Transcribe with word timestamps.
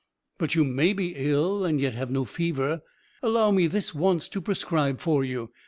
"But 0.39 0.55
you 0.55 0.63
may 0.63 0.93
be 0.93 1.13
ill 1.15 1.63
and 1.63 1.79
yet 1.79 1.93
have 1.93 2.09
no 2.09 2.25
fever. 2.25 2.81
Allow 3.21 3.51
me 3.51 3.67
this 3.67 3.93
once 3.93 4.27
to 4.29 4.41
prescribe 4.41 4.99
for 4.99 5.23
you. 5.23 5.51